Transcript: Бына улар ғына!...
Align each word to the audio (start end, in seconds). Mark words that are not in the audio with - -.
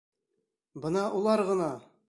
Бына 0.85 1.05
улар 1.21 1.47
ғына!... 1.53 1.73